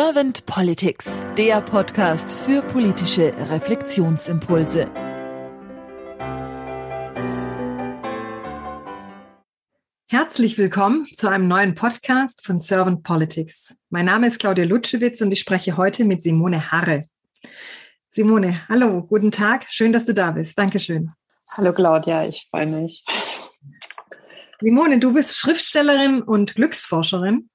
[0.00, 4.88] Servant Politics, der Podcast für politische Reflexionsimpulse.
[10.06, 13.76] Herzlich willkommen zu einem neuen Podcast von Servant Politics.
[13.90, 17.02] Mein Name ist Claudia Lutschewitz und ich spreche heute mit Simone Harre.
[18.10, 20.56] Simone, hallo, guten Tag, schön, dass du da bist.
[20.56, 21.10] Dankeschön.
[21.56, 23.04] Hallo Claudia, ich freue mich.
[24.60, 27.50] Simone, du bist Schriftstellerin und Glücksforscherin.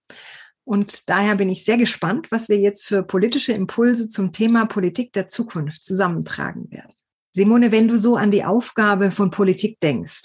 [0.66, 5.12] Und daher bin ich sehr gespannt, was wir jetzt für politische Impulse zum Thema Politik
[5.14, 6.94] der Zukunft zusammentragen werden.
[7.32, 10.22] Simone, wenn du so an die Aufgabe von Politik denkst,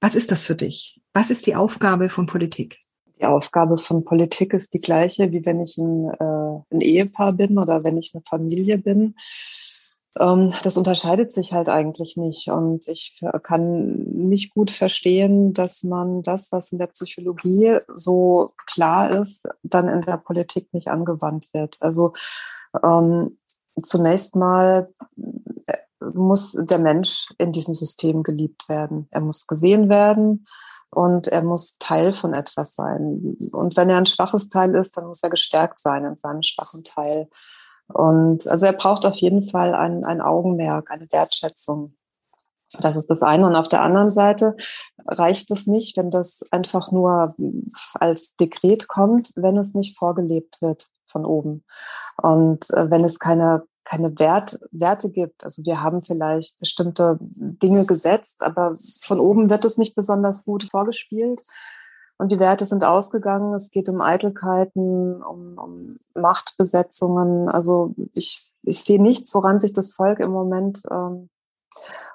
[0.00, 1.00] was ist das für dich?
[1.12, 2.78] Was ist die Aufgabe von Politik?
[3.18, 7.58] Die Aufgabe von Politik ist die gleiche, wie wenn ich ein, äh, ein Ehepaar bin
[7.58, 9.14] oder wenn ich eine Familie bin.
[10.18, 12.48] Ähm, das unterscheidet sich halt eigentlich nicht.
[12.48, 19.10] Und ich kann nicht gut verstehen, dass man das, was in der Psychologie so klar
[19.22, 21.76] ist, dann in der Politik nicht angewandt wird.
[21.80, 22.12] Also
[22.82, 23.38] ähm,
[23.80, 24.92] zunächst mal
[25.66, 25.78] äh,
[26.14, 29.08] muss der Mensch in diesem System geliebt werden.
[29.10, 30.46] Er muss gesehen werden
[30.90, 33.36] und er muss Teil von etwas sein.
[33.52, 36.84] Und wenn er ein schwaches Teil ist, dann muss er gestärkt sein in seinem schwachen
[36.84, 37.28] Teil.
[37.94, 41.94] Und also er braucht auf jeden Fall ein, ein Augenmerk, eine Wertschätzung.
[42.80, 43.46] Das ist das eine.
[43.46, 44.56] Und auf der anderen Seite
[45.06, 47.34] reicht es nicht, wenn das einfach nur
[47.94, 51.64] als Dekret kommt, wenn es nicht vorgelebt wird von oben.
[52.20, 55.44] Und äh, wenn es keine, keine Wert, Werte gibt.
[55.44, 60.68] Also wir haben vielleicht bestimmte Dinge gesetzt, aber von oben wird es nicht besonders gut
[60.70, 61.42] vorgespielt.
[62.18, 63.54] Und die Werte sind ausgegangen.
[63.54, 67.48] Es geht um Eitelkeiten, um, um Machtbesetzungen.
[67.48, 71.30] Also ich, ich sehe nichts, woran sich das Volk im Moment ähm,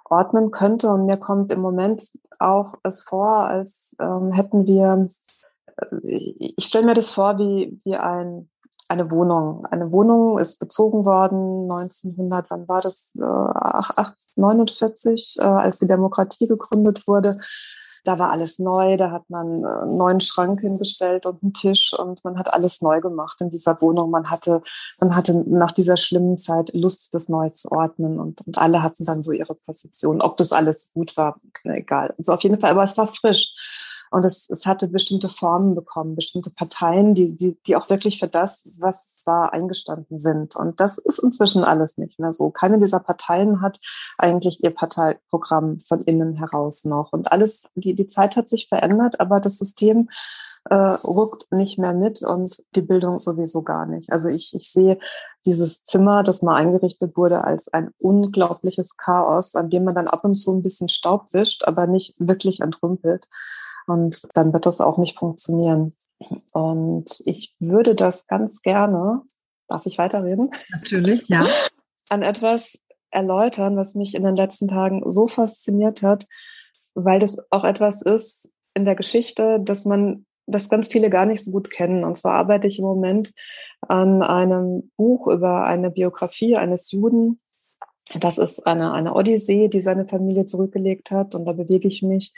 [0.05, 0.89] ordnen könnte.
[0.89, 5.09] Und mir kommt im Moment auch es vor, als ähm, hätten wir,
[5.77, 8.49] äh, ich stelle mir das vor wie, wie ein,
[8.89, 9.65] eine Wohnung.
[9.65, 13.11] Eine Wohnung ist bezogen worden 1900, wann war das?
[13.17, 17.35] Äh, 1949, äh, als die Demokratie gegründet wurde.
[18.07, 22.23] Da war alles neu, da hat man einen neuen Schrank hingestellt und einen Tisch und
[22.23, 24.11] man hat alles neu gemacht in dieser Wohnung.
[24.11, 24.61] Man hatte,
[25.01, 29.03] man hatte nach dieser schlimmen Zeit Lust, das neu zu ordnen und, und alle hatten
[29.03, 30.21] dann so ihre Position.
[30.21, 31.35] Ob das alles gut war,
[31.65, 32.13] egal.
[32.17, 33.53] Also auf jeden Fall, aber es war frisch.
[34.11, 38.27] Und es, es hatte bestimmte Formen bekommen, bestimmte Parteien, die, die, die auch wirklich für
[38.27, 40.55] das, was war, eingestanden sind.
[40.55, 42.49] Und das ist inzwischen alles nicht mehr so.
[42.49, 43.79] Keine dieser Parteien hat
[44.17, 47.11] eigentlich ihr Parteiprogramm von innen heraus noch.
[47.11, 50.09] Und alles, die, die Zeit hat sich verändert, aber das System
[50.69, 54.11] äh, ruckt nicht mehr mit und die Bildung sowieso gar nicht.
[54.11, 54.97] Also ich, ich sehe
[55.45, 60.23] dieses Zimmer, das mal eingerichtet wurde, als ein unglaubliches Chaos, an dem man dann ab
[60.23, 63.27] und zu ein bisschen Staub wischt, aber nicht wirklich entrümpelt.
[63.87, 65.95] Und dann wird das auch nicht funktionieren.
[66.53, 69.21] Und ich würde das ganz gerne,
[69.67, 70.51] darf ich weiterreden?
[70.71, 71.45] Natürlich, ja.
[72.09, 72.77] An etwas
[73.11, 76.25] erläutern, was mich in den letzten Tagen so fasziniert hat,
[76.93, 81.43] weil das auch etwas ist in der Geschichte, dass man das ganz viele gar nicht
[81.43, 82.03] so gut kennen.
[82.03, 83.33] Und zwar arbeite ich im Moment
[83.81, 87.39] an einem Buch über eine Biografie eines Juden.
[88.19, 91.35] Das ist eine, eine Odyssee, die seine Familie zurückgelegt hat.
[91.35, 92.33] Und da bewege ich mich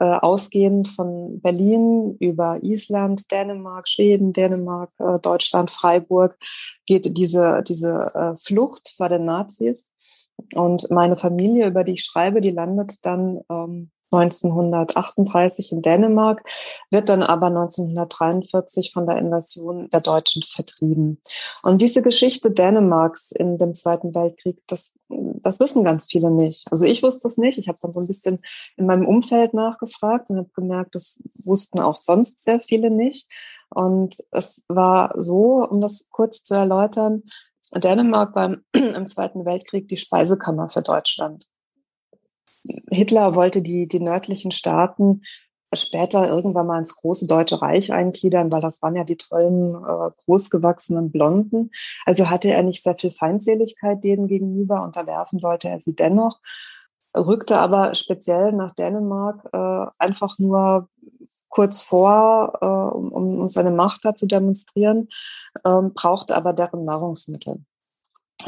[0.00, 6.36] äh, ausgehend von Berlin über Island, Dänemark, Schweden, Dänemark, äh, Deutschland, Freiburg,
[6.86, 9.90] geht diese, diese äh, Flucht vor den Nazis.
[10.54, 16.42] Und meine Familie, über die ich schreibe, die landet dann ähm, 1938 in Dänemark,
[16.90, 21.20] wird dann aber 1943 von der Invasion der Deutschen vertrieben.
[21.62, 26.70] Und diese Geschichte Dänemarks in dem Zweiten Weltkrieg, das, das wissen ganz viele nicht.
[26.70, 27.58] Also ich wusste es nicht.
[27.58, 28.38] Ich habe dann so ein bisschen
[28.76, 33.28] in meinem Umfeld nachgefragt und habe gemerkt, das wussten auch sonst sehr viele nicht.
[33.70, 37.24] Und es war so, um das kurz zu erläutern,
[37.74, 41.46] Dänemark war im Zweiten Weltkrieg die Speisekammer für Deutschland.
[42.90, 45.22] Hitler wollte die, die nördlichen Staaten
[45.72, 50.10] später irgendwann mal ins große Deutsche Reich eingliedern, weil das waren ja die tollen, äh,
[50.24, 51.70] großgewachsenen Blonden.
[52.04, 56.40] Also hatte er nicht sehr viel Feindseligkeit denen gegenüber, unterwerfen wollte er sie dennoch,
[57.16, 60.88] rückte aber speziell nach Dänemark äh, einfach nur
[61.48, 65.08] kurz vor, äh, um, um seine Macht da zu demonstrieren,
[65.64, 67.64] äh, brauchte aber deren Nahrungsmittel.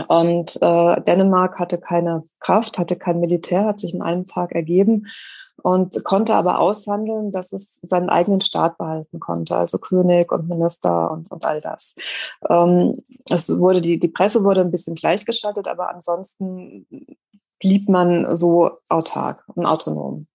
[0.08, 5.06] Und äh, Dänemark hatte keine Kraft, hatte kein Militär, hat sich in einem Tag ergeben
[5.62, 11.10] und konnte aber aushandeln, dass es seinen eigenen Staat behalten konnte, also König und Minister
[11.10, 11.94] und, und all das.
[12.48, 16.86] Ähm, es wurde die, die Presse wurde ein bisschen gleichgeschaltet, aber ansonsten
[17.58, 20.26] blieb man so autark und autonom.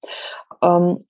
[0.61, 1.05] Ähm,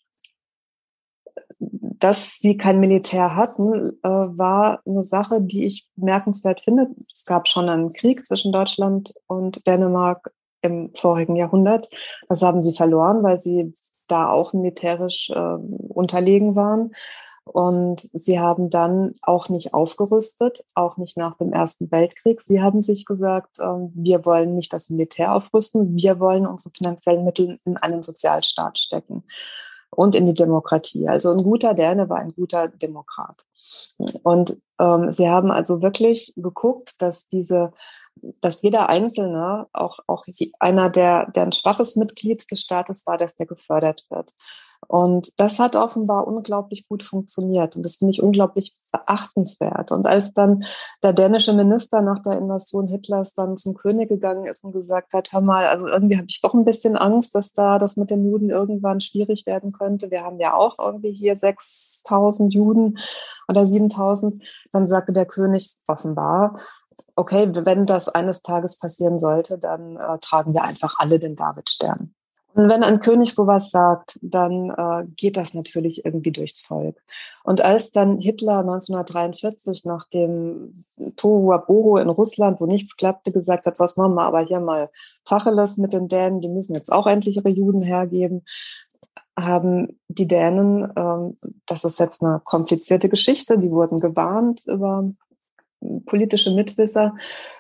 [1.59, 6.89] dass sie kein Militär hatten, äh, war eine Sache, die ich bemerkenswert finde.
[7.13, 11.89] Es gab schon einen Krieg zwischen Deutschland und Dänemark im vorigen Jahrhundert.
[12.27, 13.73] Das haben sie verloren, weil sie
[14.07, 16.91] da auch militärisch äh, unterlegen waren.
[17.45, 22.41] Und sie haben dann auch nicht aufgerüstet, auch nicht nach dem Ersten Weltkrieg.
[22.41, 23.63] Sie haben sich gesagt, äh,
[23.94, 29.23] wir wollen nicht das Militär aufrüsten, wir wollen unsere finanziellen Mittel in einen Sozialstaat stecken
[29.95, 31.07] und in die Demokratie.
[31.07, 33.45] Also ein guter Däne war ein guter Demokrat.
[34.24, 37.72] Und ähm, sie haben also wirklich geguckt, dass diese,
[38.42, 40.25] dass jeder Einzelne, auch, auch
[40.60, 44.34] einer, der, der ein schwaches Mitglied des Staates war, dass der gefördert wird.
[44.88, 47.75] Und das hat offenbar unglaublich gut funktioniert.
[47.75, 49.91] Und das finde ich unglaublich beachtenswert.
[49.91, 50.63] Und als dann
[51.03, 55.31] der dänische Minister nach der Invasion Hitlers dann zum König gegangen ist und gesagt hat,
[55.33, 58.25] hör mal, also irgendwie habe ich doch ein bisschen Angst, dass da das mit den
[58.25, 60.12] Juden irgendwann schwierig werden könnte.
[60.12, 62.97] Wir haben ja auch irgendwie hier 6000 Juden
[63.47, 64.44] oder 7000.
[64.71, 66.57] Dann sagte der König offenbar,
[67.15, 72.13] okay, wenn das eines Tages passieren sollte, dann äh, tragen wir einfach alle den Davidstern.
[72.55, 77.01] Und wenn ein König sowas sagt, dann äh, geht das natürlich irgendwie durchs Volk.
[77.44, 80.71] Und als dann Hitler 1943 nach dem
[81.17, 84.88] Tohuwabohu in Russland, wo nichts klappte, gesagt hat, was machen wir aber hier mal
[85.25, 88.44] Tacheles mit den Dänen, die müssen jetzt auch endlich ihre Juden hergeben,
[89.38, 95.09] haben die Dänen, ähm, das ist jetzt eine komplizierte Geschichte, die wurden gewarnt über
[96.06, 97.15] politische Mitwisser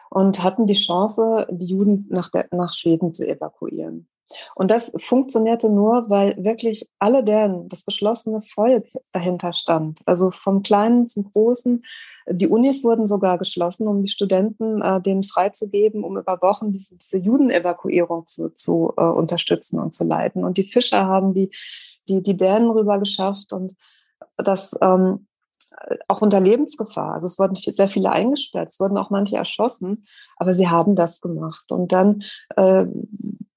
[0.09, 4.07] und hatten die Chance, die Juden nach, der, nach Schweden zu evakuieren.
[4.55, 10.01] Und das funktionierte nur, weil wirklich alle deren, das geschlossene Volk dahinter stand.
[10.05, 11.83] Also vom Kleinen zum Großen.
[12.29, 16.95] Die Unis wurden sogar geschlossen, um die Studenten äh, denen freizugeben, um über Wochen diese,
[16.95, 20.43] diese Judenevakuierung zu, zu äh, unterstützen und zu leiten.
[20.43, 21.51] Und die Fischer haben die,
[22.07, 23.75] die, die Dänen rüber geschafft und
[24.37, 25.27] das ähm,
[26.07, 27.13] auch unter Lebensgefahr.
[27.13, 30.05] Also es wurden sehr viele eingesperrt, es wurden auch manche erschossen,
[30.37, 31.71] aber sie haben das gemacht.
[31.71, 32.23] Und dann
[32.55, 32.85] äh,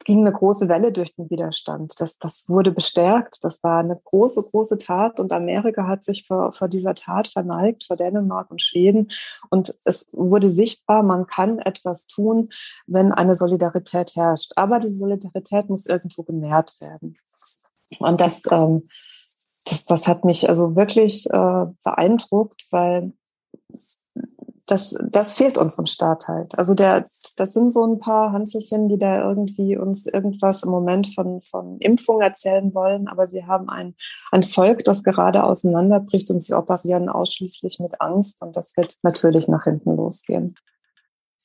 [0.04, 1.94] ging eine große Welle durch den Widerstand.
[1.98, 3.38] Das, das wurde bestärkt.
[3.42, 5.18] Das war eine große, große Tat.
[5.18, 9.10] Und Amerika hat sich vor, vor dieser Tat verneigt, vor Dänemark und Schweden.
[9.50, 12.48] Und es wurde sichtbar, man kann etwas tun,
[12.86, 14.52] wenn eine Solidarität herrscht.
[14.56, 17.16] Aber diese Solidarität muss irgendwo genährt werden.
[17.98, 18.82] Und das ähm,
[19.66, 23.12] das, das hat mich also wirklich äh, beeindruckt, weil
[24.66, 26.58] das, das fehlt unserem Staat halt.
[26.58, 27.00] Also der,
[27.36, 31.78] das sind so ein paar Hanselchen, die da irgendwie uns irgendwas im Moment von, von
[31.78, 33.94] Impfung erzählen wollen, aber sie haben ein,
[34.32, 39.46] ein Volk, das gerade auseinanderbricht und sie operieren ausschließlich mit Angst und das wird natürlich
[39.46, 40.56] nach hinten losgehen.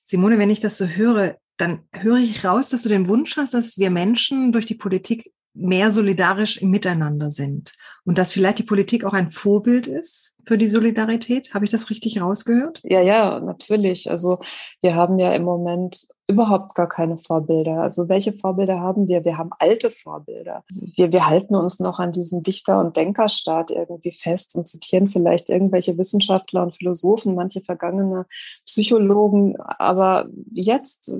[0.05, 3.53] Simone, wenn ich das so höre, dann höre ich raus, dass du den Wunsch hast,
[3.53, 7.73] dass wir Menschen durch die Politik mehr solidarisch im Miteinander sind.
[8.05, 11.53] Und dass vielleicht die Politik auch ein Vorbild ist für die Solidarität.
[11.53, 12.79] Habe ich das richtig rausgehört?
[12.83, 14.09] Ja, ja, natürlich.
[14.09, 14.39] Also
[14.81, 17.81] wir haben ja im Moment überhaupt gar keine Vorbilder.
[17.81, 19.23] Also welche Vorbilder haben wir?
[19.25, 20.63] Wir haben alte Vorbilder.
[20.69, 25.49] Wir, wir halten uns noch an diesem Dichter- und Denkerstaat irgendwie fest und zitieren vielleicht
[25.49, 28.25] irgendwelche Wissenschaftler und Philosophen, manche vergangene
[28.65, 29.55] Psychologen.
[29.59, 31.11] Aber jetzt,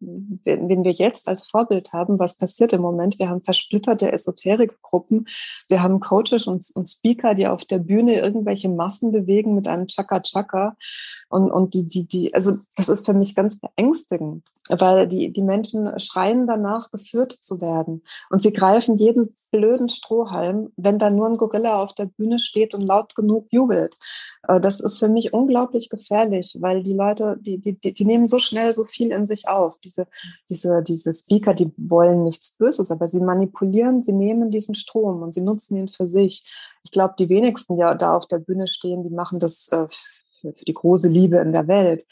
[0.00, 3.18] wenn wir jetzt als Vorbild haben, was passiert im Moment?
[3.18, 5.26] Wir haben versplitterte Esoterikgruppen.
[5.68, 9.86] Wir haben Coaches und, und Speaker, die auf der Bühne irgendwelche Massen bewegen mit einem
[9.86, 10.76] Chaka-Chaka.
[11.28, 14.39] Und, und die, die, die, also das ist für mich ganz beängstigend,
[14.78, 18.02] weil die, die Menschen schreien danach, geführt zu werden.
[18.28, 22.74] Und sie greifen jeden blöden Strohhalm, wenn da nur ein Gorilla auf der Bühne steht
[22.74, 23.96] und laut genug jubelt.
[24.46, 28.38] Äh, das ist für mich unglaublich gefährlich, weil die Leute, die, die, die nehmen so
[28.38, 29.78] schnell so viel in sich auf.
[29.80, 30.06] Diese,
[30.48, 35.34] diese, diese Speaker, die wollen nichts Böses, aber sie manipulieren, sie nehmen diesen Strom und
[35.34, 36.44] sie nutzen ihn für sich.
[36.84, 39.86] Ich glaube, die wenigsten, die da auf der Bühne stehen, die machen das äh,
[40.40, 42.04] für die große Liebe in der Welt.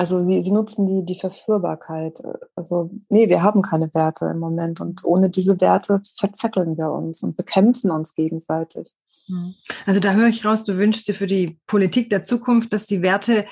[0.00, 2.22] Also sie, sie nutzen die, die Verführbarkeit.
[2.56, 7.22] Also nee, wir haben keine Werte im Moment und ohne diese Werte verzetteln wir uns
[7.22, 8.94] und bekämpfen uns gegenseitig.
[9.28, 9.56] Mhm.
[9.84, 13.02] Also da höre ich raus, du wünschst dir für die Politik der Zukunft, dass die
[13.02, 13.44] Werte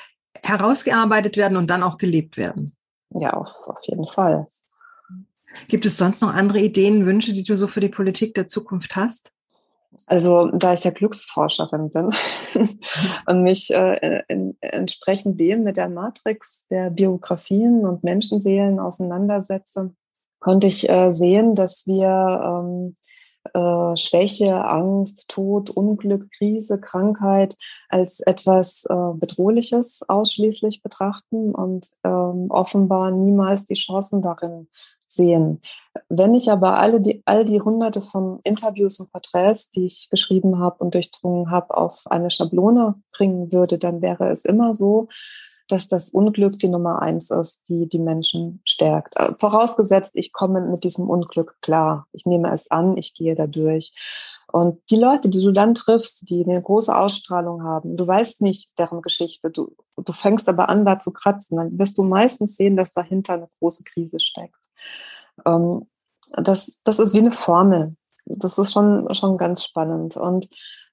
[0.42, 2.74] herausgearbeitet werden und dann auch gelebt werden.
[3.10, 4.46] Ja, auf, auf jeden Fall.
[5.68, 8.96] Gibt es sonst noch andere Ideen, Wünsche, die du so für die Politik der Zukunft
[8.96, 9.32] hast?
[10.06, 12.10] Also da ich ja Glücksforscherin bin
[13.26, 19.94] und mich äh, in, entsprechend dem mit der Matrix der Biografien und Menschenseelen auseinandersetze,
[20.40, 22.96] konnte ich äh, sehen, dass wir ähm,
[23.54, 27.56] äh, Schwäche, Angst, Tod, Unglück, Krise, Krankheit
[27.88, 34.68] als etwas äh, Bedrohliches ausschließlich betrachten und ähm, offenbar niemals die Chancen darin
[35.08, 35.60] sehen.
[36.08, 40.58] Wenn ich aber alle die, all die hunderte von Interviews und Porträts, die ich geschrieben
[40.58, 45.08] habe und durchdrungen habe, auf eine Schablone bringen würde, dann wäre es immer so,
[45.68, 49.16] dass das Unglück die Nummer eins ist, die die Menschen stärkt.
[49.16, 52.06] Äh, vorausgesetzt, ich komme mit diesem Unglück klar.
[52.12, 53.92] Ich nehme es an, ich gehe da durch.
[54.50, 58.78] Und die Leute, die du dann triffst, die eine große Ausstrahlung haben, du weißt nicht
[58.78, 62.76] deren Geschichte, du, du fängst aber an, da zu kratzen, dann wirst du meistens sehen,
[62.76, 64.57] dass dahinter eine große Krise steckt.
[65.46, 65.86] Ähm,
[66.32, 67.94] das, das ist wie eine Formel.
[68.26, 70.16] Das ist schon, schon ganz spannend.
[70.16, 70.48] Und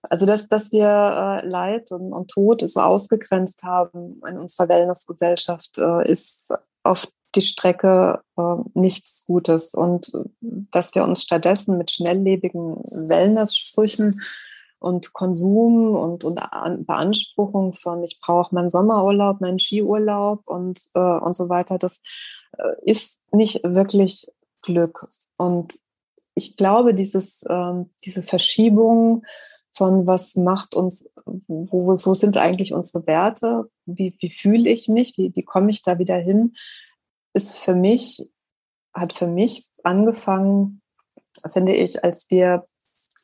[0.10, 5.78] also, dass, dass wir äh, Leid und, und Tod so ausgegrenzt haben in unserer Wellnessgesellschaft,
[5.78, 9.74] äh, ist auf die Strecke äh, nichts Gutes.
[9.74, 14.14] Und dass wir uns stattdessen mit schnelllebigen Wellnesssprüchen
[14.80, 16.40] und Konsum und, und
[16.86, 22.02] Beanspruchung von ich brauche meinen Sommerurlaub, meinen Skiurlaub und, äh, und so weiter, das
[22.84, 24.28] ist nicht wirklich
[24.62, 25.08] Glück.
[25.38, 25.76] Und
[26.36, 29.26] ich glaube, dieses, äh, diese Verschiebung
[29.74, 35.18] von was macht uns, wo, wo sind eigentlich unsere Werte, wie, wie fühle ich mich,
[35.18, 36.54] wie, wie komme ich da wieder hin,
[37.34, 38.30] ist für mich,
[38.94, 40.82] hat für mich angefangen,
[41.52, 42.66] finde ich, als wir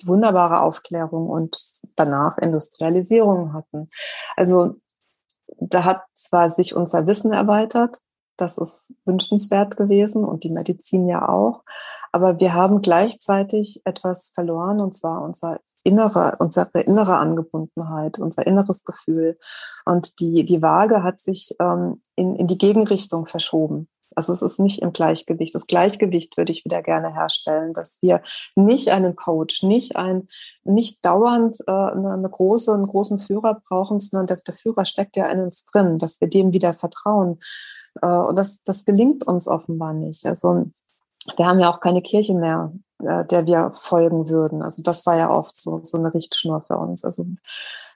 [0.04, 1.58] wunderbare Aufklärung und
[1.96, 3.90] danach Industrialisierung hatten.
[4.36, 4.76] Also
[5.60, 8.00] da hat zwar sich unser Wissen erweitert,
[8.42, 11.64] das ist wünschenswert gewesen und die Medizin ja auch,
[12.12, 18.84] aber wir haben gleichzeitig etwas verloren und zwar unser innere, unsere innere Angebundenheit, unser inneres
[18.84, 19.38] Gefühl.
[19.86, 23.88] Und die, die Waage hat sich ähm, in, in die Gegenrichtung verschoben.
[24.14, 25.56] Also es ist nicht im Gleichgewicht.
[25.56, 28.22] Das Gleichgewicht würde ich wieder gerne herstellen, dass wir
[28.56, 30.28] nicht einen Coach, nicht ein,
[30.66, 35.30] nicht dauernd äh, eine, große, einen großen Führer brauchen, sondern der, der Führer steckt ja
[35.30, 37.40] in uns drin, dass wir dem wieder vertrauen.
[38.02, 40.26] Äh, und das, das gelingt uns offenbar nicht.
[40.26, 40.66] Also
[41.38, 44.62] wir haben ja auch keine Kirche mehr, äh, der wir folgen würden.
[44.62, 47.04] Also das war ja oft so, so eine Richtschnur für uns.
[47.04, 47.26] Also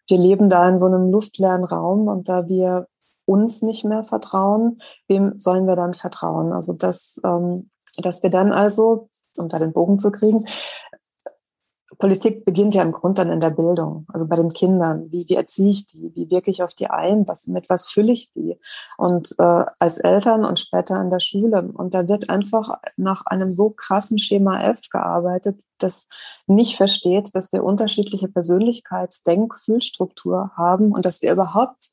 [0.08, 2.88] wir leben da in so einem luftleeren Raum und da wir
[3.26, 6.54] uns nicht mehr vertrauen, wem sollen wir dann vertrauen?
[6.54, 10.44] Also dass, ähm, dass wir dann also, um da den Bogen zu kriegen,
[11.98, 15.12] Politik beginnt ja im Grunde dann in der Bildung, also bei den Kindern.
[15.12, 16.12] Wie, wie erziehe ich die?
[16.16, 17.28] Wie wirke ich auf die ein?
[17.28, 18.60] Was, mit was fülle ich die?
[18.98, 21.72] Und äh, als Eltern und später an der Schule.
[21.74, 26.08] Und da wird einfach nach einem so krassen Schema F gearbeitet, das
[26.48, 31.92] nicht versteht, dass wir unterschiedliche Persönlichkeits-, Denk-, Fühlstruktur haben und dass wir überhaupt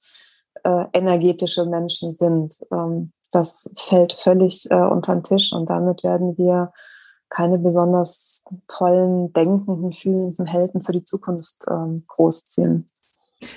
[0.65, 2.55] äh, energetische Menschen sind.
[2.73, 6.71] Ähm, das fällt völlig äh, unter den Tisch und damit werden wir
[7.33, 12.85] keine besonders tollen, denkenden, fühlenden Helden für die Zukunft ähm, großziehen.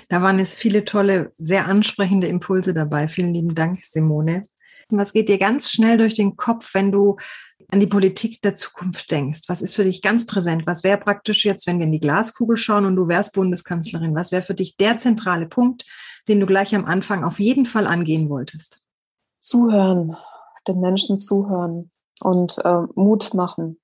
[0.08, 3.06] Da waren jetzt viele tolle, sehr ansprechende Impulse dabei.
[3.06, 4.46] Vielen lieben Dank, Simone.
[4.88, 7.16] Was geht dir ganz schnell durch den Kopf, wenn du
[7.70, 9.42] an die Politik der Zukunft denkst?
[9.48, 10.62] Was ist für dich ganz präsent?
[10.66, 14.14] Was wäre praktisch jetzt, wenn wir in die Glaskugel schauen und du wärst Bundeskanzlerin?
[14.14, 15.84] Was wäre für dich der zentrale Punkt,
[16.28, 18.78] den du gleich am Anfang auf jeden Fall angehen wolltest?
[19.40, 20.16] Zuhören,
[20.66, 23.78] den Menschen zuhören und äh, Mut machen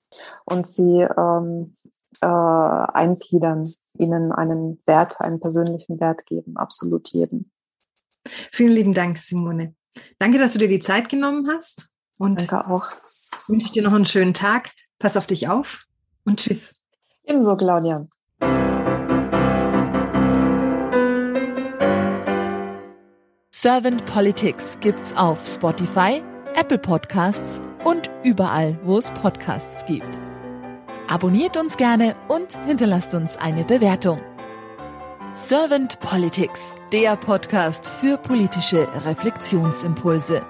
[0.44, 1.74] und sie ähm,
[2.20, 7.50] äh, eingliedern, ihnen einen Wert, einen persönlichen Wert geben, absolut jedem.
[8.52, 9.74] Vielen lieben Dank, Simone.
[10.18, 11.90] Danke, dass du dir die Zeit genommen hast.
[12.18, 12.86] Und Danke auch.
[13.48, 14.70] Wünsche ich dir noch einen schönen Tag.
[14.98, 15.84] Pass auf dich auf
[16.24, 16.74] und tschüss.
[17.24, 18.06] Ebenso, Claudia.
[23.50, 26.22] Servant Politics gibt's auf Spotify,
[26.54, 30.18] Apple Podcasts und überall, wo es Podcasts gibt.
[31.08, 34.20] Abonniert uns gerne und hinterlasst uns eine Bewertung.
[35.34, 40.42] Servant Politics, der Podcast für politische Reflexionsimpulse.